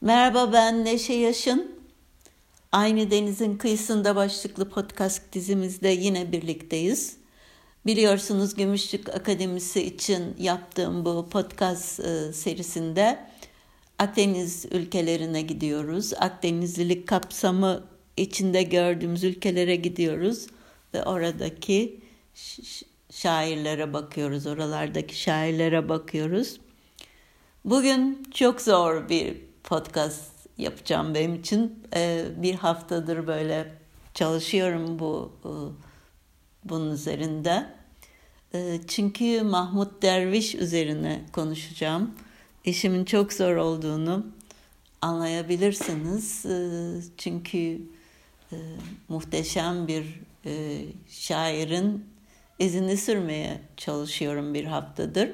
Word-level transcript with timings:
Merhaba 0.00 0.52
ben 0.52 0.84
Neşe 0.84 1.12
Yaşın. 1.12 1.76
Aynı 2.72 3.10
denizin 3.10 3.56
kıyısında 3.56 4.16
başlıklı 4.16 4.68
podcast 4.68 5.32
dizimizde 5.32 5.88
yine 5.88 6.32
birlikteyiz. 6.32 7.16
Biliyorsunuz 7.86 8.54
Gümüşlük 8.54 9.08
Akademisi 9.08 9.82
için 9.82 10.36
yaptığım 10.38 11.04
bu 11.04 11.28
podcast 11.30 12.00
e, 12.00 12.32
serisinde 12.32 13.18
Akdeniz 13.98 14.66
ülkelerine 14.70 15.42
gidiyoruz. 15.42 16.12
Akdenizlilik 16.14 17.08
kapsamı 17.08 17.84
içinde 18.16 18.62
gördüğümüz 18.62 19.24
ülkelere 19.24 19.76
gidiyoruz 19.76 20.46
ve 20.94 21.04
oradaki 21.04 22.00
şairlere 23.10 23.92
bakıyoruz, 23.92 24.46
oralardaki 24.46 25.20
şairlere 25.20 25.88
bakıyoruz. 25.88 26.60
Bugün 27.64 28.28
çok 28.34 28.60
zor 28.60 29.08
bir 29.08 29.45
podcast 29.66 30.30
yapacağım 30.58 31.14
benim 31.14 31.34
için. 31.34 31.82
Ee, 31.94 32.24
bir 32.36 32.54
haftadır 32.54 33.26
böyle 33.26 33.72
çalışıyorum 34.14 34.98
bu 34.98 35.32
e, 35.44 35.50
bunun 36.64 36.90
üzerinde. 36.90 37.66
Ee, 38.54 38.80
çünkü 38.88 39.42
Mahmut 39.42 40.02
Derviş 40.02 40.54
üzerine 40.54 41.24
konuşacağım. 41.32 42.14
İşimin 42.64 43.04
çok 43.04 43.32
zor 43.32 43.56
olduğunu 43.56 44.26
anlayabilirsiniz. 45.02 46.46
Ee, 46.46 47.00
çünkü 47.16 47.80
e, 48.52 48.56
muhteşem 49.08 49.88
bir 49.88 50.20
e, 50.44 50.82
şairin 51.08 52.04
izini 52.58 52.96
sürmeye 52.96 53.60
çalışıyorum 53.76 54.54
bir 54.54 54.64
haftadır. 54.64 55.30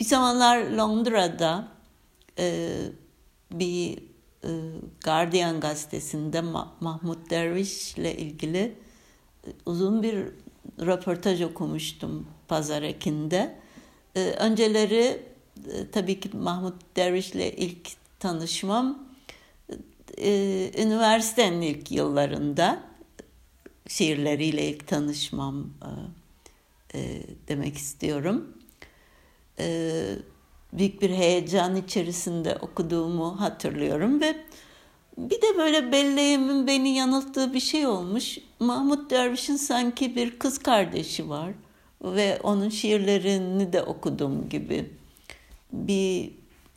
Bir 0.00 0.04
zamanlar 0.04 0.70
Londra'da 0.70 1.68
e, 2.38 2.76
bir 3.50 3.98
e, 4.44 4.50
Guardian 5.04 5.60
gazetesinde 5.60 6.40
Mahmut 6.80 7.30
Derviş 7.30 7.94
ile 7.94 8.16
ilgili 8.16 8.74
e, 9.46 9.50
uzun 9.66 10.02
bir 10.02 10.24
röportaj 10.80 11.42
okumuştum 11.42 12.26
Pazar 12.48 12.82
Ekin'de. 12.82 13.58
E, 14.16 14.20
önceleri 14.20 15.22
e, 15.72 15.90
tabii 15.92 16.20
ki 16.20 16.36
Mahmut 16.36 16.96
Derviş 16.96 17.30
ile 17.30 17.56
ilk 17.56 17.88
tanışmam 18.20 19.08
e, 20.18 20.30
üniversitenin 20.78 21.62
ilk 21.62 21.90
yıllarında 21.92 22.82
şiirleriyle 23.88 24.68
ilk 24.68 24.86
tanışmam 24.86 25.70
e, 26.94 27.22
demek 27.48 27.76
istiyorum. 27.76 28.48
E, 29.58 30.04
büyük 30.72 31.02
bir 31.02 31.10
heyecan 31.10 31.76
içerisinde 31.76 32.56
okuduğumu 32.60 33.40
hatırlıyorum 33.40 34.20
ve 34.20 34.36
bir 35.18 35.42
de 35.42 35.56
böyle 35.58 35.92
belleğimin 35.92 36.66
beni 36.66 36.88
yanılttığı 36.88 37.54
bir 37.54 37.60
şey 37.60 37.86
olmuş. 37.86 38.38
Mahmut 38.60 39.10
Derviş'in 39.10 39.56
sanki 39.56 40.16
bir 40.16 40.38
kız 40.38 40.58
kardeşi 40.58 41.28
var 41.28 41.52
ve 42.02 42.40
onun 42.42 42.68
şiirlerini 42.68 43.72
de 43.72 43.82
okudum 43.82 44.48
gibi 44.48 44.90
bir 45.72 46.30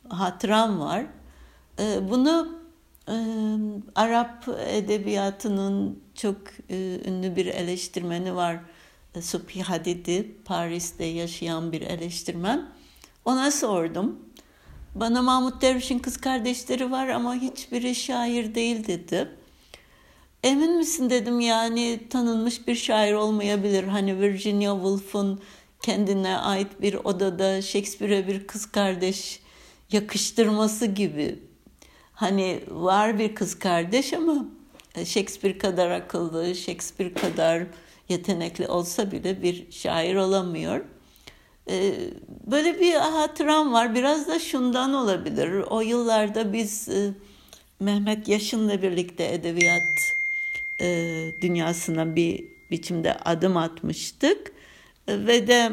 hatıram 0.08 0.80
var. 0.80 1.06
Ee, 1.78 2.10
bunu 2.10 2.58
e, 3.08 3.16
Arap 3.94 4.48
edebiyatının 4.68 6.02
çok 6.14 6.38
e, 6.70 6.98
ünlü 7.04 7.36
bir 7.36 7.46
eleştirmeni 7.46 8.34
var. 8.34 8.56
Subhi 9.20 9.62
Hadidi, 9.62 10.36
Paris'te 10.44 11.04
yaşayan 11.04 11.72
bir 11.72 11.80
eleştirmen 11.80 12.68
ona 13.24 13.50
sordum. 13.50 14.18
Bana 14.94 15.22
Mahmut 15.22 15.62
Derviş'in 15.62 15.98
kız 15.98 16.16
kardeşleri 16.16 16.90
var 16.90 17.08
ama 17.08 17.34
hiçbiri 17.34 17.94
şair 17.94 18.54
değil 18.54 18.86
dedi. 18.86 19.28
Emin 20.42 20.76
misin 20.76 21.10
dedim 21.10 21.40
yani 21.40 22.00
tanınmış 22.10 22.68
bir 22.68 22.74
şair 22.74 23.12
olmayabilir. 23.12 23.84
Hani 23.84 24.20
Virginia 24.20 24.74
Woolf'un 24.74 25.40
kendine 25.82 26.38
ait 26.38 26.80
bir 26.80 26.94
odada 26.94 27.62
Shakespeare'e 27.62 28.26
bir 28.26 28.46
kız 28.46 28.72
kardeş 28.72 29.40
yakıştırması 29.92 30.86
gibi. 30.86 31.38
Hani 32.12 32.60
var 32.68 33.18
bir 33.18 33.34
kız 33.34 33.58
kardeş 33.58 34.12
ama 34.12 34.44
Shakespeare 35.04 35.58
kadar 35.58 35.90
akıllı, 35.90 36.54
Shakespeare 36.54 37.14
kadar 37.14 37.66
yetenekli 38.08 38.68
olsa 38.68 39.12
bile 39.12 39.42
bir 39.42 39.72
şair 39.72 40.16
olamıyor. 40.16 40.84
Ee, 41.70 41.94
böyle 42.46 42.80
bir 42.80 42.94
hatıram 42.94 43.72
var. 43.72 43.94
Biraz 43.94 44.28
da 44.28 44.38
şundan 44.38 44.94
olabilir. 44.94 45.64
O 45.70 45.80
yıllarda 45.80 46.52
biz 46.52 46.88
e, 46.88 47.10
Mehmet 47.80 48.28
Yaşın'la 48.28 48.82
birlikte 48.82 49.34
edebiyat 49.34 50.14
e, 50.80 50.86
dünyasına 51.42 52.16
bir 52.16 52.44
biçimde 52.70 53.14
adım 53.14 53.56
atmıştık. 53.56 54.52
Ve 55.08 55.46
de 55.46 55.72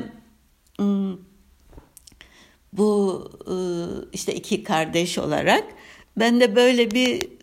bu 2.73 3.29
e, 3.47 3.55
işte 4.13 4.35
iki 4.35 4.63
kardeş 4.63 5.17
olarak 5.17 5.63
ben 6.17 6.39
de 6.39 6.55
böyle 6.55 6.91
bir 6.91 7.38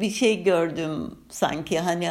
bir 0.00 0.10
şey 0.10 0.42
gördüm 0.42 1.18
sanki 1.28 1.78
hani 1.78 2.10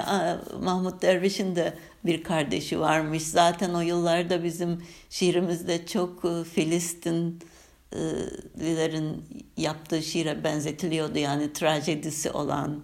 Mahmut 0.62 1.01
Derviş'in 1.01 1.56
de 1.56 1.73
bir 2.06 2.23
kardeşi 2.23 2.79
varmış. 2.79 3.23
Zaten 3.23 3.73
o 3.73 3.81
yıllarda 3.81 4.44
bizim 4.44 4.84
şiirimizde 5.09 5.85
çok 5.85 6.25
e, 6.25 6.44
Filistinlilerin 6.44 9.13
e, 9.13 9.62
yaptığı 9.62 10.03
şiire 10.03 10.44
benzetiliyordu. 10.44 11.18
Yani 11.18 11.53
trajedisi 11.53 12.31
olan 12.31 12.84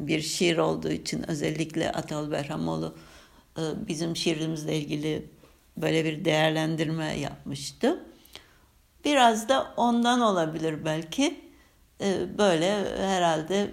bir 0.00 0.20
şiir 0.20 0.58
olduğu 0.58 0.90
için 0.90 1.30
özellikle 1.30 1.92
Atal 1.92 2.30
Berhamoğlu 2.30 2.94
e, 3.58 3.62
bizim 3.88 4.16
şiirimizle 4.16 4.78
ilgili 4.78 5.26
böyle 5.76 6.04
bir 6.04 6.24
değerlendirme 6.24 7.18
yapmıştı. 7.18 8.04
Biraz 9.04 9.48
da 9.48 9.74
ondan 9.76 10.20
olabilir 10.20 10.84
belki. 10.84 11.50
Böyle 12.38 12.98
herhalde 12.98 13.70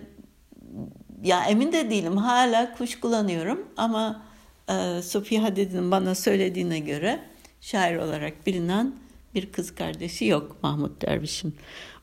ya 1.23 1.45
emin 1.45 1.71
de 1.71 1.89
değilim 1.89 2.17
hala 2.17 2.73
kuşkulanıyorum 2.73 3.67
ama 3.77 4.21
e, 4.69 5.01
Sophie 5.01 5.39
Hadid'in 5.39 5.91
bana 5.91 6.15
söylediğine 6.15 6.79
göre 6.79 7.19
şair 7.61 7.97
olarak 7.97 8.47
bilinen 8.47 8.95
bir 9.35 9.51
kız 9.51 9.75
kardeşi 9.75 10.25
yok 10.25 10.63
Mahmut 10.63 11.01
Derviş'in. 11.01 11.55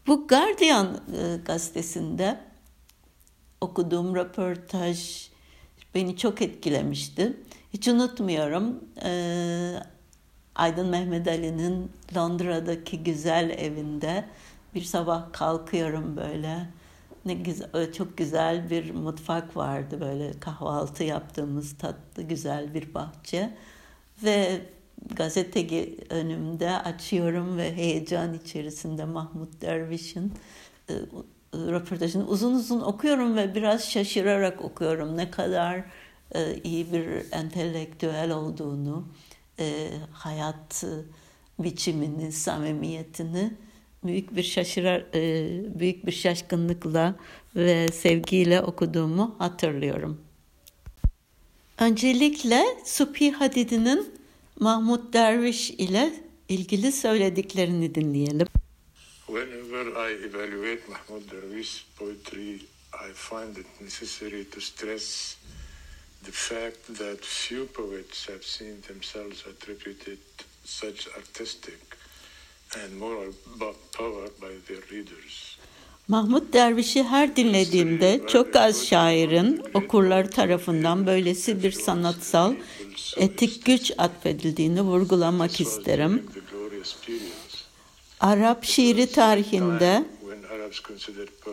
Bu 0.06 0.28
Guardian 0.28 0.86
e, 0.94 1.36
gazetesinde 1.44 2.41
okuduğum 3.60 4.16
röportaj 4.16 5.28
beni 5.94 6.16
çok 6.16 6.42
etkilemişti. 6.42 7.36
Hiç 7.72 7.88
unutmuyorum. 7.88 8.84
E, 9.04 9.10
Aydın 10.54 10.88
Mehmet 10.88 11.28
Ali'nin 11.28 11.92
Londra'daki 12.16 13.03
güzel 13.03 13.50
evinde 13.50 14.24
bir 14.74 14.82
sabah 14.82 15.32
kalkıyorum 15.32 16.16
böyle 16.16 16.69
ne 17.26 17.34
güzel, 17.34 17.92
çok 17.92 18.16
güzel 18.16 18.70
bir 18.70 18.90
mutfak 18.90 19.56
vardı. 19.56 20.00
Böyle 20.00 20.40
kahvaltı 20.40 21.04
yaptığımız 21.04 21.78
tatlı 21.78 22.22
güzel 22.22 22.74
bir 22.74 22.94
bahçe. 22.94 23.56
Ve 24.24 24.60
gazete 25.16 25.88
önümde 26.10 26.70
açıyorum 26.70 27.56
ve 27.56 27.76
heyecan 27.76 28.34
içerisinde 28.34 29.04
Mahmut 29.04 29.60
Derviş'in 29.60 30.32
e, 30.90 30.94
röportajını 31.54 32.26
uzun 32.26 32.54
uzun 32.54 32.80
okuyorum 32.80 33.36
ve 33.36 33.54
biraz 33.54 33.91
şaşırarak 33.91 34.64
okuyorum. 34.64 35.16
Ne 35.16 35.30
kadar 35.30 35.84
e, 36.34 36.60
iyi 36.64 36.92
bir 36.92 37.32
entelektüel 37.32 38.30
olduğunu, 38.30 39.08
e, 39.58 39.91
hayat 40.12 40.84
biçimini, 41.58 42.32
samimiyetini 42.32 43.52
büyük 44.04 44.37
bir 44.37 44.42
şaşırar, 44.42 45.04
e, 45.15 45.81
büyük 45.81 46.06
bir 46.06 46.12
şaşkınlıkla 46.12 47.15
ve 47.56 47.89
sevgiyle 47.89 48.60
okuduğumu 48.60 49.34
hatırlıyorum. 49.39 50.21
Öncelikle 51.78 52.65
Subhi 52.84 53.33
Hadid'in 53.33 54.15
Mahmut 54.60 55.12
Derviş 55.12 55.71
ile 55.71 56.12
ilgili 56.48 56.92
söylediklerini 56.92 57.95
dinleyelim. 57.95 58.47
Whenever 59.27 59.86
I 59.86 60.12
evaluate 60.27 60.80
Mahmud 60.89 61.30
Dervish 61.30 61.86
poetry, 61.98 62.54
I 62.95 63.12
find 63.15 63.56
it 63.56 63.80
necessary 63.80 64.45
to 64.45 64.60
stress 64.60 65.36
the 66.24 66.33
fact 66.33 66.98
that 66.98 67.18
few 67.21 67.66
poets 67.66 68.28
have 68.28 68.42
seen 68.42 68.80
themselves 68.89 69.47
attributed 69.47 70.18
such 70.65 71.09
artistic 71.16 71.80
Mahmut 76.09 76.53
Derviş'i 76.53 77.03
her 77.03 77.37
dinlediğimde 77.37 78.21
çok 78.28 78.57
az 78.57 78.87
şairin 78.87 79.63
okurları 79.75 80.31
tarafından 80.31 81.07
böylesi 81.07 81.63
bir 81.63 81.72
sanatsal, 81.72 82.55
etik 83.16 83.65
güç 83.65 83.93
atfedildiğini 83.99 84.83
vurgulamak 84.83 85.61
isterim. 85.61 86.22
Arap 88.21 88.65
şiiri 88.65 89.07
tarihinde 89.07 90.05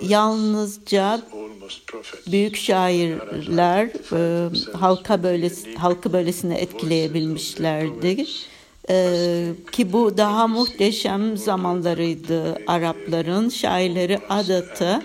yalnızca 0.02 1.22
büyük 2.28 2.58
şairler 2.58 3.90
halka 4.74 5.24
böylesi, 5.24 5.76
halkı 5.76 6.14
böylesine 6.14 6.58
etkileyebilmişlerdi. 6.58 8.26
Ee, 8.92 9.48
ki 9.72 9.94
bu 9.94 10.18
daha 10.18 10.48
muhteşem 10.48 11.38
zamanlarıydı 11.38 12.58
Arapların 12.68 13.50
şairleri 13.50 14.20
adeta 14.30 15.04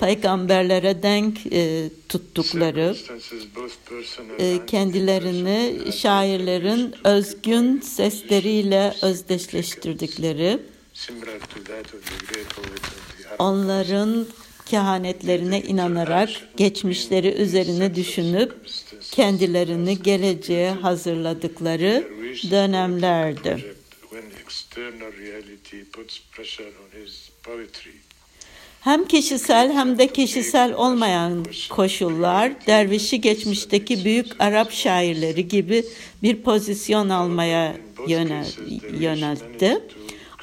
peygamberlere 0.00 1.02
denk 1.02 1.38
e, 1.52 1.90
tuttukları 2.08 2.96
e, 4.38 4.66
kendilerini 4.66 5.78
şairlerin 5.92 6.94
özgün 7.04 7.80
sesleriyle 7.80 8.94
özdeşleştirdikleri 9.02 10.58
onların 13.38 14.26
kehanetlerine 14.66 15.62
inanarak 15.62 16.30
geçmişleri 16.56 17.28
üzerine 17.28 17.94
düşünüp 17.94 18.54
kendilerini 19.10 20.02
geleceğe 20.02 20.70
hazırladıkları 20.70 22.17
dönemlerdi. 22.50 23.74
Hem 28.80 29.04
kişisel 29.04 29.72
hem 29.72 29.98
de 29.98 30.06
kişisel 30.06 30.74
olmayan 30.74 31.46
koşullar 31.70 32.66
dervişi 32.66 33.20
geçmişteki 33.20 34.04
büyük 34.04 34.26
Arap 34.38 34.72
şairleri 34.72 35.48
gibi 35.48 35.84
bir 36.22 36.42
pozisyon 36.42 37.08
almaya 37.08 37.76
yöneltti. 39.00 39.78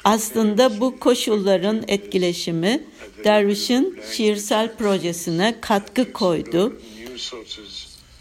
Aslında 0.04 0.80
bu 0.80 0.98
koşulların 0.98 1.84
etkileşimi 1.88 2.84
dervişin 3.24 3.98
şiirsel 4.12 4.76
projesine 4.76 5.54
katkı 5.60 6.12
koydu. 6.12 6.80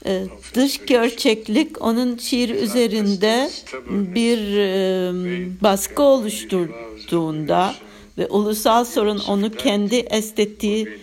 Ee, 0.05 0.23
dış 0.53 0.85
gerçeklik 0.85 1.81
onun 1.81 2.17
şiir 2.17 2.49
üzerinde 2.49 3.49
bir 3.89 4.39
baskı 5.61 6.03
oluşturduğunda 6.03 7.75
ve 8.17 8.27
ulusal 8.27 8.85
sorun 8.85 9.19
onu 9.19 9.51
kendi 9.51 9.95
estetiği 9.95 10.99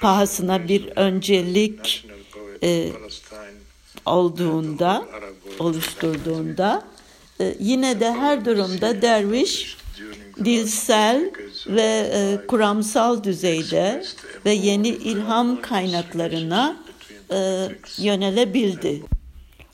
pahasına 0.00 0.68
bir 0.68 0.86
öncelik 0.96 2.06
e, 2.62 2.88
olduğunda, 4.06 5.06
oluşturduğunda 5.58 6.84
e, 7.40 7.56
yine 7.60 8.00
de 8.00 8.12
her 8.12 8.44
durumda 8.44 9.02
derviş 9.02 9.76
dilsel 10.44 11.30
ve 11.66 12.10
e, 12.14 12.46
kuramsal 12.46 13.24
düzeyde 13.24 14.04
ve 14.44 14.50
yeni 14.50 14.88
ilham 14.88 15.62
kaynaklarına 15.62 16.76
e, 17.32 17.68
yönelebildi. 17.98 19.02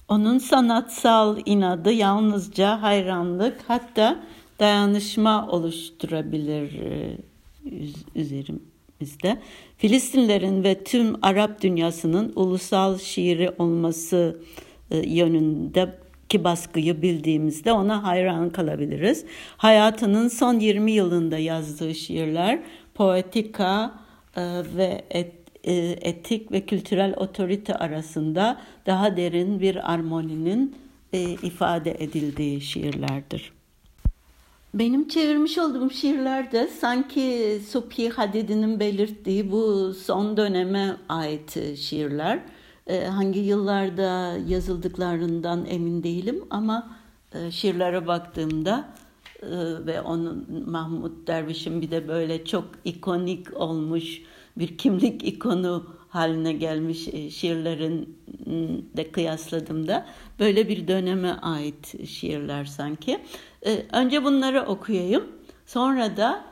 Onun 0.08 0.38
sanatsal 0.38 1.38
inadı 1.46 1.92
yalnızca 1.92 2.82
hayranlık 2.82 3.60
hatta 3.68 4.20
dayanışma 4.58 5.48
oluşturabilir 5.48 6.72
e, 6.80 7.16
üzerimizde. 8.14 9.38
Filistinlerin 9.78 10.64
ve 10.64 10.84
tüm 10.84 11.16
Arap 11.22 11.62
dünyasının 11.62 12.32
ulusal 12.36 12.98
şiiri 12.98 13.50
olması 13.58 14.40
e, 14.90 14.98
yönünde 14.98 15.94
ki 16.28 16.44
baskıyı 16.44 17.02
bildiğimizde 17.02 17.72
ona 17.72 18.04
hayran 18.04 18.50
kalabiliriz. 18.50 19.24
Hayatının 19.56 20.28
son 20.28 20.60
20 20.60 20.92
yılında 20.92 21.38
yazdığı 21.38 21.94
şiirler 21.94 22.58
poetika 22.94 23.94
e, 24.36 24.42
ve 24.76 25.04
et, 25.10 25.32
etik 26.00 26.52
ve 26.52 26.66
kültürel 26.66 27.14
otorite 27.16 27.74
arasında 27.74 28.60
daha 28.86 29.16
derin 29.16 29.60
bir 29.60 29.92
armoninin 29.92 30.76
ifade 31.42 31.96
edildiği 31.98 32.60
şiirlerdir. 32.60 33.52
Benim 34.74 35.08
çevirmiş 35.08 35.58
olduğum 35.58 35.90
şiirlerde 35.90 36.68
sanki 36.68 37.58
Subhi 37.68 38.10
Hadidi'nin 38.10 38.80
belirttiği 38.80 39.50
bu 39.50 39.94
son 39.94 40.36
döneme 40.36 40.96
ait 41.08 41.76
şiirler. 41.76 42.40
Ee, 42.86 43.04
hangi 43.04 43.40
yıllarda 43.40 44.38
yazıldıklarından 44.48 45.66
emin 45.66 46.02
değilim 46.02 46.44
ama 46.50 46.96
e, 47.34 47.50
şiirlere 47.50 48.06
baktığımda 48.06 48.88
e, 49.42 49.48
ve 49.86 50.00
onun 50.00 50.64
Mahmut 50.70 51.26
Derviş'in 51.26 51.82
bir 51.82 51.90
de 51.90 52.08
böyle 52.08 52.44
çok 52.44 52.64
ikonik 52.84 53.56
olmuş 53.60 54.22
bir 54.56 54.78
kimlik 54.78 55.24
ikonu 55.24 55.96
haline 56.08 56.52
gelmiş 56.52 57.08
e, 57.08 57.30
şiirlerin 57.30 58.18
de 58.96 59.10
kıyasladığımda 59.12 60.06
böyle 60.38 60.68
bir 60.68 60.88
döneme 60.88 61.32
ait 61.32 62.08
şiirler 62.08 62.64
sanki. 62.64 63.20
Ee, 63.66 63.86
önce 63.92 64.24
bunları 64.24 64.62
okuyayım. 64.62 65.24
Sonra 65.66 66.16
da 66.16 66.44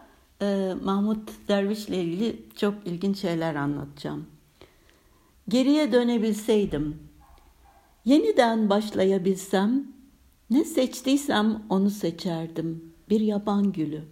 e, 0.43 0.75
Mahmut 0.85 1.31
Derviş'le 1.49 1.89
ilgili 1.89 2.37
çok 2.57 2.75
ilginç 2.85 3.19
şeyler 3.19 3.55
anlatacağım. 3.55 4.27
Geriye 5.49 5.93
dönebilseydim, 5.93 6.99
yeniden 8.05 8.71
başlayabilsem, 8.71 9.85
ne 10.51 10.65
seçtiysem 10.65 11.63
onu 11.69 11.91
seçerdim. 11.91 12.95
Bir 13.11 13.21
yaban 13.21 13.73
gülü. 13.73 14.03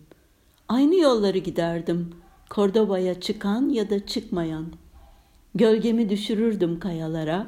Aynı 0.69 0.97
yolları 0.97 1.39
giderdim. 1.39 2.15
Kordoba'ya 2.52 3.20
çıkan 3.20 3.69
ya 3.69 3.90
da 3.90 4.06
çıkmayan. 4.06 4.66
Gölgemi 5.54 6.10
düşürürdüm 6.10 6.81
kayalara. 6.81 7.46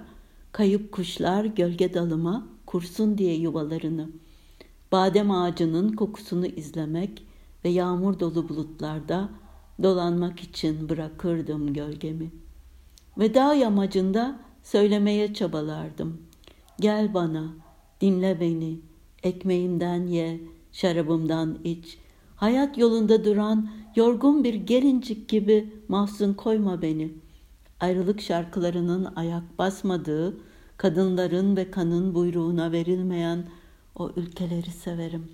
Kayıp 0.53 0.93
kuşlar 0.93 1.45
gölge 1.45 1.95
dalıma 1.95 2.47
kursun 2.67 3.19
diye 3.19 3.35
yuvalarını.'' 3.35 4.25
badem 4.95 5.31
ağacının 5.31 5.93
kokusunu 5.93 6.47
izlemek 6.47 7.23
ve 7.65 7.69
yağmur 7.69 8.21
dolu 8.21 8.49
bulutlarda 8.49 9.29
dolanmak 9.83 10.41
için 10.41 10.89
bırakırdım 10.89 11.73
gölgemi. 11.73 12.31
Ve 13.19 13.35
dağ 13.35 13.55
yamacında 13.55 14.41
söylemeye 14.63 15.35
çabalardım. 15.35 16.23
Gel 16.81 17.15
bana, 17.15 17.55
dinle 18.01 18.41
beni, 18.41 18.81
ekmeğimden 19.23 20.07
ye, 20.07 20.41
şarabımdan 20.73 21.59
iç. 21.65 21.99
Hayat 22.37 22.79
yolunda 22.79 23.25
duran 23.25 23.69
yorgun 23.97 24.45
bir 24.45 24.55
gelincik 24.55 25.29
gibi 25.29 25.73
mahzun 25.89 26.35
koyma 26.35 26.83
beni. 26.83 27.15
Ayrılık 27.81 28.21
şarkılarının 28.21 29.13
ayak 29.17 29.59
basmadığı, 29.59 30.37
kadınların 30.77 31.57
ve 31.57 31.71
kanın 31.71 32.15
buyruğuna 32.15 32.73
verilmeyen 32.73 33.45
o 33.95 34.11
ülkeleri 34.17 34.71
severim. 34.71 35.29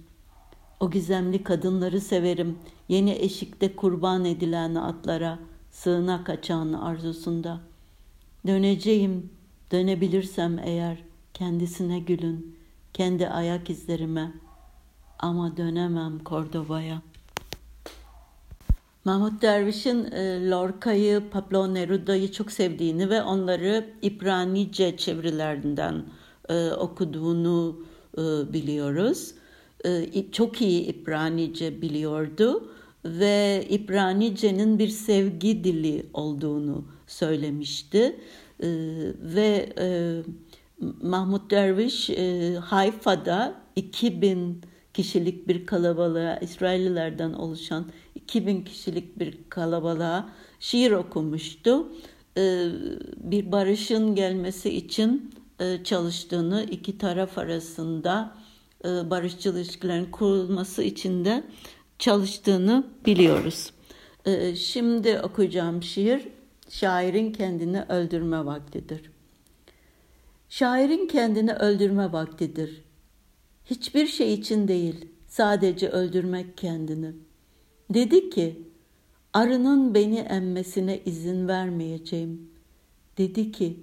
O 0.80 0.90
gizemli 0.90 1.44
kadınları 1.44 2.00
severim. 2.00 2.58
Yeni 2.88 3.10
eşikte 3.10 3.76
kurban 3.76 4.24
edilen 4.24 4.74
atlara, 4.74 5.38
sığına 5.70 6.24
kaçan 6.24 6.72
arzusunda. 6.72 7.60
Döneceğim, 8.46 9.30
dönebilirsem 9.72 10.58
eğer 10.64 11.02
kendisine 11.34 11.98
gülün, 11.98 12.56
kendi 12.92 13.28
ayak 13.28 13.70
izlerime. 13.70 14.32
Ama 15.22 15.56
dönemem 15.56 16.18
Kordoba'ya. 16.18 17.02
Mahmut 19.04 19.42
Derviş'in 19.42 20.04
e, 20.04 20.50
Lorca'yı, 20.50 21.22
Pablo 21.30 21.74
Neruda'yı 21.74 22.32
çok 22.32 22.52
sevdiğini 22.52 23.10
ve 23.10 23.22
onları 23.22 23.90
İbranice 24.02 24.96
çevirilerinden 24.96 26.02
e, 26.48 26.70
okuduğunu 26.70 27.84
e, 28.18 28.52
biliyoruz. 28.52 29.34
E, 29.84 30.32
çok 30.32 30.60
iyi 30.60 30.82
İbranice 30.82 31.82
biliyordu 31.82 32.70
ve 33.04 33.66
İbranice'nin 33.70 34.78
bir 34.78 34.88
sevgi 34.88 35.64
dili 35.64 36.06
olduğunu 36.14 36.84
söylemişti. 37.06 38.16
E, 38.62 38.68
ve 39.20 39.72
Mahmut 41.02 41.50
Derviş 41.50 42.10
Hayfa'da 42.60 43.54
2000 43.76 44.69
kişilik 45.02 45.48
bir 45.48 45.66
kalabalığa, 45.66 46.36
İsraillilerden 46.36 47.32
oluşan 47.32 47.86
2000 48.14 48.64
kişilik 48.64 49.18
bir 49.18 49.38
kalabalığa 49.48 50.28
şiir 50.60 50.92
okumuştu. 50.92 51.92
Bir 53.16 53.52
barışın 53.52 54.14
gelmesi 54.14 54.70
için 54.70 55.30
e, 55.60 55.84
çalıştığını, 55.84 56.66
iki 56.70 56.98
taraf 56.98 57.38
arasında 57.38 58.36
e, 58.84 58.88
barışçıl 59.10 59.56
ilişkilerin 59.56 60.04
kurulması 60.04 60.82
için 60.82 61.24
de 61.24 61.44
çalıştığını 61.98 62.86
biliyoruz. 63.06 63.72
E, 64.24 64.56
şimdi 64.56 65.20
okuyacağım 65.20 65.82
şiir, 65.82 66.28
şairin 66.68 67.32
kendini 67.32 67.82
öldürme 67.82 68.44
vaktidir. 68.44 69.10
Şairin 70.48 71.08
kendini 71.08 71.54
öldürme 71.54 72.12
vaktidir. 72.12 72.89
Hiçbir 73.70 74.06
şey 74.06 74.34
için 74.34 74.68
değil, 74.68 75.06
sadece 75.28 75.88
öldürmek 75.88 76.56
kendini. 76.56 77.12
Dedi 77.90 78.30
ki, 78.30 78.62
Arının 79.32 79.94
beni 79.94 80.18
emmesine 80.18 81.00
izin 81.04 81.48
vermeyeceğim. 81.48 82.50
Dedi 83.18 83.52
ki, 83.52 83.80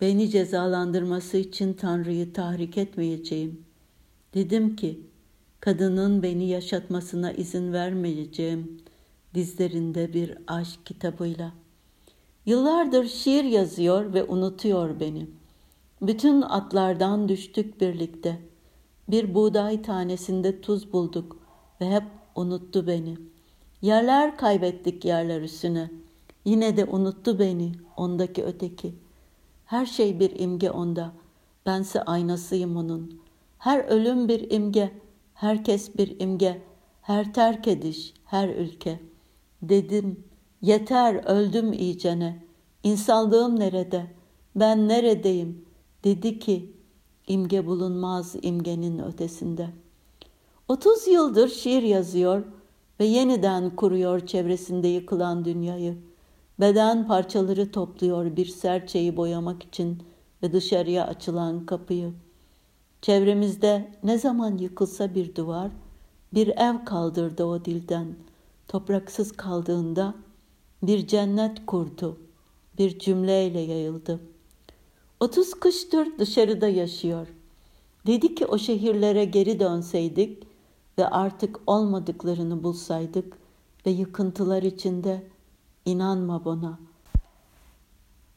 beni 0.00 0.30
cezalandırması 0.30 1.36
için 1.36 1.72
Tanrı'yı 1.72 2.32
tahrik 2.32 2.78
etmeyeceğim. 2.78 3.64
Dedim 4.34 4.76
ki, 4.76 5.00
kadının 5.60 6.22
beni 6.22 6.48
yaşatmasına 6.48 7.32
izin 7.32 7.72
vermeyeceğim. 7.72 8.80
Dizlerinde 9.34 10.12
bir 10.12 10.38
aşk 10.46 10.86
kitabıyla. 10.86 11.52
Yıllardır 12.46 13.08
şiir 13.08 13.44
yazıyor 13.44 14.14
ve 14.14 14.24
unutuyor 14.24 15.00
beni. 15.00 15.26
Bütün 16.02 16.42
atlardan 16.42 17.28
düştük 17.28 17.80
birlikte. 17.80 18.49
Bir 19.10 19.34
buğday 19.34 19.82
tanesinde 19.82 20.60
tuz 20.60 20.92
bulduk 20.92 21.36
ve 21.80 21.90
hep 21.90 22.04
unuttu 22.34 22.86
beni. 22.86 23.16
Yerler 23.82 24.36
kaybettik 24.36 25.04
yerler 25.04 25.42
üstüne. 25.42 25.90
Yine 26.44 26.76
de 26.76 26.84
unuttu 26.84 27.38
beni 27.38 27.72
ondaki 27.96 28.44
öteki. 28.44 28.94
Her 29.64 29.86
şey 29.86 30.20
bir 30.20 30.40
imge 30.40 30.70
onda. 30.70 31.12
Bense 31.66 32.02
aynasıyım 32.02 32.76
onun. 32.76 33.20
Her 33.58 33.84
ölüm 33.84 34.28
bir 34.28 34.50
imge, 34.50 34.90
herkes 35.34 35.96
bir 35.96 36.20
imge, 36.20 36.62
her 37.02 37.34
terk 37.34 37.68
ediş, 37.68 38.14
her 38.24 38.48
ülke. 38.48 39.00
Dedim, 39.62 40.24
yeter 40.62 41.14
öldüm 41.14 41.72
iyicene. 41.72 42.42
İnsanlığım 42.82 43.60
nerede? 43.60 44.06
Ben 44.56 44.88
neredeyim? 44.88 45.64
Dedi 46.04 46.38
ki, 46.38 46.72
imge 47.26 47.66
bulunmaz 47.66 48.36
imgenin 48.42 48.98
ötesinde. 48.98 49.68
Otuz 50.68 51.08
yıldır 51.08 51.48
şiir 51.48 51.82
yazıyor 51.82 52.44
ve 53.00 53.04
yeniden 53.04 53.76
kuruyor 53.76 54.26
çevresinde 54.26 54.88
yıkılan 54.88 55.44
dünyayı. 55.44 55.96
Beden 56.60 57.06
parçaları 57.06 57.72
topluyor 57.72 58.36
bir 58.36 58.46
serçeyi 58.46 59.16
boyamak 59.16 59.62
için 59.62 60.02
ve 60.42 60.52
dışarıya 60.52 61.06
açılan 61.06 61.66
kapıyı. 61.66 62.12
Çevremizde 63.02 63.92
ne 64.02 64.18
zaman 64.18 64.58
yıkılsa 64.58 65.14
bir 65.14 65.34
duvar, 65.34 65.70
bir 66.34 66.48
ev 66.48 66.84
kaldırdı 66.84 67.44
o 67.44 67.64
dilden. 67.64 68.16
Topraksız 68.68 69.32
kaldığında 69.32 70.14
bir 70.82 71.06
cennet 71.06 71.66
kurdu, 71.66 72.18
bir 72.78 72.98
cümleyle 72.98 73.60
yayıldı. 73.60 74.20
Otuz 75.20 75.54
kıştır 75.54 76.18
dışarıda 76.18 76.68
yaşıyor. 76.68 77.26
Dedi 78.06 78.34
ki 78.34 78.46
o 78.46 78.58
şehirlere 78.58 79.24
geri 79.24 79.60
dönseydik 79.60 80.42
ve 80.98 81.06
artık 81.08 81.60
olmadıklarını 81.66 82.62
bulsaydık 82.62 83.38
ve 83.86 83.90
yıkıntılar 83.90 84.62
içinde 84.62 85.22
inanma 85.84 86.44
buna. 86.44 86.78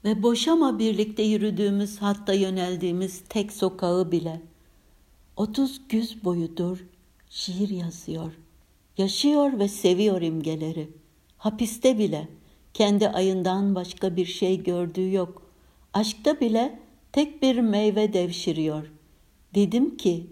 Ve 0.04 0.24
boşama 0.24 0.80
birlikte 0.80 1.24
yürüdüğümüz 1.24 1.98
hatta 1.98 2.34
yöneldiğimiz 2.34 3.24
tek 3.30 3.52
sokağı 3.52 4.12
bile. 4.12 4.42
Otuz 5.38 5.82
güz 5.90 6.24
boyudur 6.24 6.86
şiir 7.30 7.70
yazıyor. 7.70 8.34
Yaşıyor 8.98 9.60
ve 9.60 9.68
seviyor 9.68 10.22
imgeleri. 10.22 10.90
Hapiste 11.38 11.98
bile 11.98 12.28
kendi 12.74 13.10
ayından 13.10 13.76
başka 13.76 14.16
bir 14.16 14.26
şey 14.26 14.64
gördüğü 14.64 15.14
yok. 15.14 15.43
Aşkta 15.94 16.40
bile 16.40 16.80
tek 17.12 17.42
bir 17.42 17.60
meyve 17.60 18.14
devşiriyor. 18.14 18.92
Dedim 19.56 19.98
ki, 19.98 20.28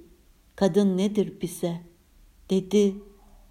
kadın 0.56 0.98
nedir 0.98 1.34
bize? 1.42 1.82
Dedi, 2.50 2.96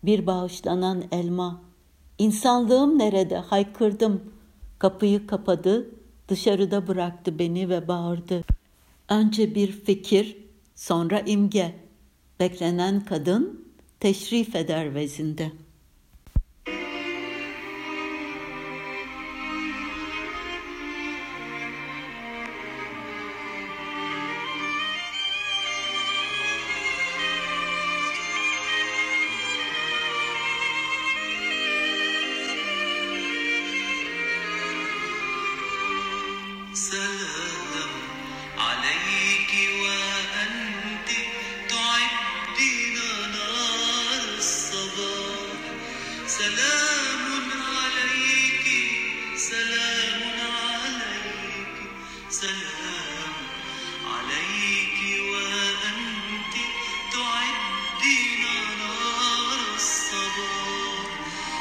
bir 0.03 0.27
bağışlanan 0.27 1.05
elma. 1.13 1.63
İnsanlığım 2.19 2.99
nerede? 2.99 3.37
Haykırdım. 3.37 4.33
Kapıyı 4.79 5.27
kapadı, 5.27 5.91
dışarıda 6.29 6.89
bıraktı 6.89 7.39
beni 7.39 7.69
ve 7.69 7.89
bağırdı. 7.89 8.45
Önce 9.09 9.55
bir 9.55 9.73
fikir, 9.73 10.37
sonra 10.75 11.21
imge. 11.21 11.75
Beklenen 12.41 13.05
kadın 13.05 13.65
teşrif 14.01 14.57
eder 14.57 14.95
vezinde.'' 14.95 15.70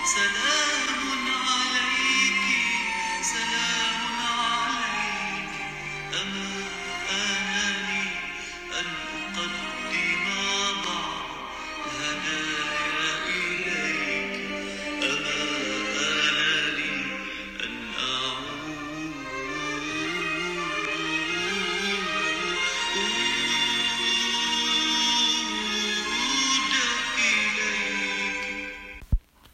sana 0.10 0.79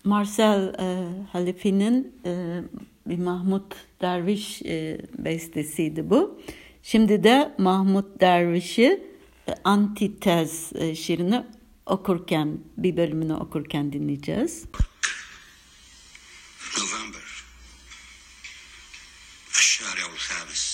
Marcel 0.05 0.75
e, 0.79 1.09
Halefi'nin 1.33 2.21
e, 2.27 2.63
bir 3.07 3.19
Mahmut 3.19 3.77
Derviş 4.01 4.63
e, 4.63 4.99
bestesiydi 5.19 6.11
bu. 6.11 6.41
Şimdi 6.83 7.25
de 7.25 7.55
Mahmut 7.59 8.21
Derviş'i 8.21 9.05
e, 9.49 9.55
Antitez 9.65 10.73
e, 10.75 10.95
şiirini 10.95 11.45
okurken, 11.87 12.59
bir 12.77 12.97
bölümünü 12.97 13.35
okurken 13.35 13.93
dinleyeceğiz. 13.93 14.65
November. 16.79 17.31
الشارع 19.63 20.07
الخامس 20.17 20.65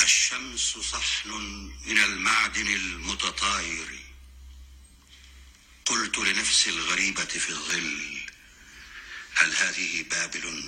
الشمس 0.00 0.68
صحن 0.92 1.30
من 1.88 1.98
المعدن 2.08 2.68
المتطاير 2.82 3.90
قلت 5.92 6.18
لنفسي 6.18 6.70
الغريبة 6.70 7.24
في 7.24 7.50
الظل 7.50 8.18
هل 9.34 9.52
هذه 9.54 10.04
بابل 10.10 10.62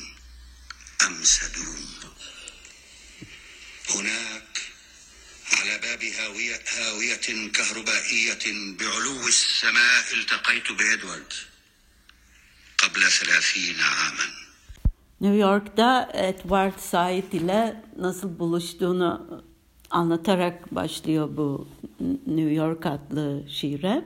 أم 1.07 1.25
سدوم 1.25 1.87
هناك 3.90 4.61
على 5.52 5.78
باب 5.78 6.04
هاوية, 6.04 6.61
هاوية 6.78 7.50
كهربائية 7.52 8.75
بعلو 8.78 9.28
السماء 9.28 10.04
التقيت 10.14 10.73
بإدوارد 10.73 11.33
قبل 12.78 13.11
ثلاثين 13.11 13.80
عاما 13.80 14.40
New 15.21 15.35
York'ta 15.35 16.09
Edward 16.14 16.78
Said 16.78 17.33
ile 17.33 17.83
nasıl 17.99 18.38
buluştuğunu 18.38 19.45
anlatarak 19.90 20.75
başlıyor 20.75 21.28
bu 21.37 21.69
New 22.26 22.52
York 22.52 22.87
adlı 22.87 23.45
şiire. 23.49 24.04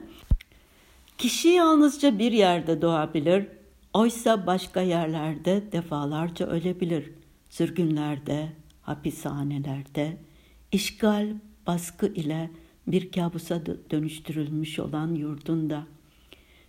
Kişi 1.20 1.48
yalnızca 1.48 2.20
bir 2.20 2.32
yerde 2.32 2.82
doğabilir, 2.82 3.48
oysa 3.94 4.48
başka 4.48 4.82
yerlerde 4.82 5.64
defalarca 5.72 6.48
ölebilir. 6.48 7.12
Sürgünlerde, 7.50 8.50
hapishanelerde, 8.82 10.18
işgal, 10.72 11.28
baskı 11.68 12.08
ile 12.08 12.50
bir 12.88 13.12
kabusa 13.12 13.66
dönüştürülmüş 13.66 14.80
olan 14.80 15.16
yurdunda. 15.16 15.88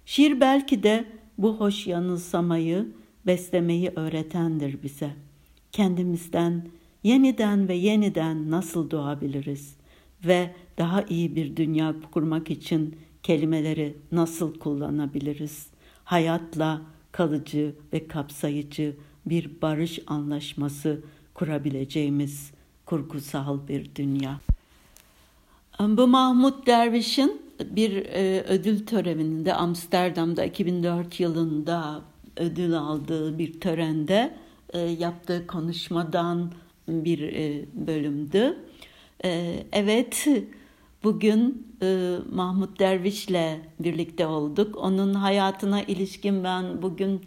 Şiir 0.06 0.40
belki 0.40 0.82
de 0.82 1.04
bu 1.38 1.60
hoş 1.60 1.86
yanılsamayı, 1.86 2.86
beslemeyi 3.26 3.92
öğretendir 3.96 4.82
bize. 4.82 5.10
Kendimizden 5.72 6.68
yeniden 7.02 7.68
ve 7.68 7.74
yeniden 7.74 8.50
nasıl 8.50 8.90
doğabiliriz 8.90 9.76
ve 10.24 10.54
daha 10.78 11.02
iyi 11.02 11.36
bir 11.36 11.56
dünya 11.56 11.94
kurmak 12.12 12.50
için 12.50 12.96
kelimeleri 13.22 13.96
nasıl 14.12 14.58
kullanabiliriz? 14.58 15.66
Hayatla, 16.04 16.82
kalıcı 17.12 17.74
ve 17.92 18.08
kapsayıcı 18.08 18.96
bir 19.26 19.62
barış 19.62 19.98
anlaşması 20.06 21.00
kurabileceğimiz 21.34 22.50
kurgusal 22.86 23.68
bir 23.68 23.94
dünya. 23.94 24.40
Bu 25.80 26.06
Mahmut 26.06 26.66
Derviş'in 26.66 27.42
bir 27.64 27.96
e, 27.96 28.42
ödül 28.42 28.86
töreninde 28.86 29.54
Amsterdam'da 29.54 30.44
2004 30.44 31.20
yılında 31.20 32.00
ödül 32.36 32.78
aldığı 32.78 33.38
bir 33.38 33.60
törende 33.60 34.36
e, 34.72 34.78
yaptığı 34.78 35.46
konuşmadan 35.46 36.52
bir 36.88 37.22
e, 37.22 37.64
bölümdü. 37.74 38.56
Evet, 39.72 40.28
bugün 41.04 41.66
e, 41.82 42.16
Mahmut 42.32 42.80
Derviş'le 42.80 43.58
birlikte 43.80 44.26
olduk. 44.26 44.76
Onun 44.76 45.14
hayatına 45.14 45.82
ilişkin 45.82 46.44
ben 46.44 46.82
bugün 46.82 47.20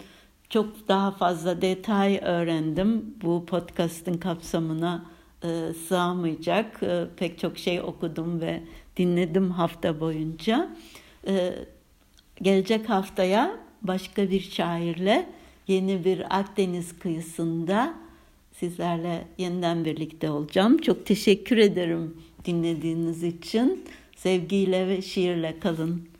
çok 0.49 0.87
daha 0.87 1.11
fazla 1.11 1.61
detay 1.61 2.19
öğrendim. 2.23 3.15
Bu 3.23 3.45
podcast'ın 3.45 4.17
kapsamına 4.17 5.05
e, 5.43 5.73
sığamayacak. 5.87 6.83
E, 6.83 7.05
pek 7.17 7.39
çok 7.39 7.57
şey 7.57 7.81
okudum 7.81 8.41
ve 8.41 8.63
dinledim 8.97 9.51
hafta 9.51 9.99
boyunca. 9.99 10.69
E, 11.27 11.55
gelecek 12.41 12.89
haftaya 12.89 13.57
başka 13.81 14.29
bir 14.29 14.41
şairle 14.41 15.29
yeni 15.67 16.05
bir 16.05 16.39
Akdeniz 16.39 16.99
kıyısında 16.99 17.93
sizlerle 18.53 19.27
yeniden 19.37 19.85
birlikte 19.85 20.29
olacağım. 20.29 20.77
Çok 20.77 21.05
teşekkür 21.05 21.57
ederim 21.57 22.17
dinlediğiniz 22.45 23.23
için. 23.23 23.85
Sevgiyle 24.15 24.87
ve 24.87 25.01
şiirle 25.01 25.59
kalın. 25.59 26.12